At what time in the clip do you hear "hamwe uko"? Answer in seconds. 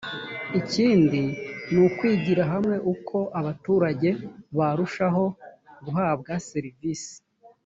2.51-3.17